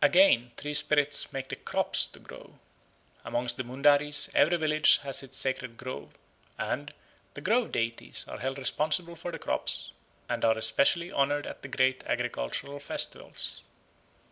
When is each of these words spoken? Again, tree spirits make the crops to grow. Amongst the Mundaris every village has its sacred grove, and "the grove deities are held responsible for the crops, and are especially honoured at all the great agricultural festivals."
Again, 0.00 0.52
tree 0.56 0.72
spirits 0.72 1.32
make 1.32 1.48
the 1.48 1.56
crops 1.56 2.06
to 2.06 2.20
grow. 2.20 2.60
Amongst 3.24 3.56
the 3.56 3.64
Mundaris 3.64 4.30
every 4.32 4.56
village 4.56 4.98
has 4.98 5.24
its 5.24 5.36
sacred 5.36 5.76
grove, 5.76 6.12
and 6.56 6.94
"the 7.34 7.40
grove 7.40 7.72
deities 7.72 8.24
are 8.28 8.38
held 8.38 8.56
responsible 8.58 9.16
for 9.16 9.32
the 9.32 9.38
crops, 9.40 9.90
and 10.28 10.44
are 10.44 10.56
especially 10.56 11.12
honoured 11.12 11.44
at 11.48 11.56
all 11.56 11.62
the 11.62 11.68
great 11.76 12.04
agricultural 12.06 12.78
festivals." 12.78 13.64